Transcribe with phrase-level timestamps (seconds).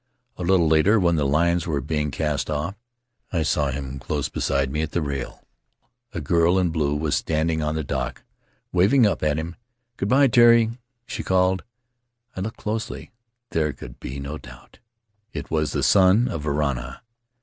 [0.35, 2.73] A little later, when the lines were being cast off,
[3.31, 5.43] I saw him close beside me at the rail.
[6.11, 8.23] A girl in blue was standing on the dock,
[8.71, 9.57] waving up at him.
[9.97, 10.71] 'Good by, Terry!'
[11.05, 11.63] she called.
[12.35, 13.11] I looked closely;
[13.51, 14.79] there could be no doubt—
[15.33, 17.01] it was the son of Varana.